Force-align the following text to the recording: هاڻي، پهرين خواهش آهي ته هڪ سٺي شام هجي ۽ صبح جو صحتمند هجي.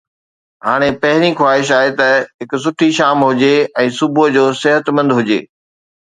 هاڻي، 0.67 0.87
پهرين 1.01 1.33
خواهش 1.39 1.67
آهي 1.79 1.91
ته 1.99 2.07
هڪ 2.43 2.51
سٺي 2.63 2.87
شام 2.99 3.17
هجي 3.25 3.51
۽ 3.83 3.93
صبح 3.99 4.25
جو 4.37 4.43
صحتمند 4.63 5.15
هجي. 5.19 5.39